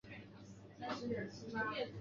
[0.03, 1.87] 萨伏伊王朝第六任国王。